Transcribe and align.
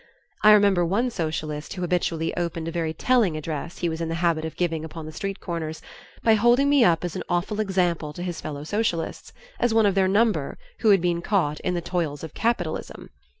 I 0.43 0.51
remember 0.53 0.83
one 0.83 1.11
socialist 1.11 1.75
who 1.75 1.83
habitually 1.83 2.35
opened 2.35 2.67
a 2.67 2.71
very 2.71 2.91
telling 2.91 3.37
address 3.37 3.77
he 3.77 3.87
was 3.87 4.01
in 4.01 4.09
the 4.09 4.15
habit 4.15 4.45
of 4.45 4.55
giving 4.55 4.83
upon 4.83 5.05
the 5.05 5.11
street 5.11 5.39
corners, 5.39 5.79
by 6.23 6.33
holding 6.33 6.71
me 6.71 6.83
up 6.83 7.03
as 7.05 7.15
an 7.15 7.21
awful 7.29 7.59
example 7.59 8.11
to 8.13 8.23
his 8.23 8.41
fellow 8.41 8.63
socialists, 8.63 9.31
as 9.59 9.75
one 9.75 9.85
of 9.85 9.93
their 9.93 10.07
number 10.07 10.57
"who 10.79 10.89
had 10.89 11.01
been 11.01 11.21
caught 11.21 11.59
in 11.59 11.75
the 11.75 11.81
toils 11.81 12.23
of 12.23 12.33
capitalism." 12.33 13.11